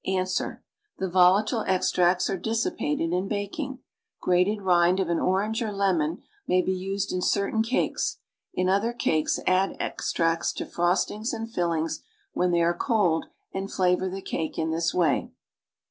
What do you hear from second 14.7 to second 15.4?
this way.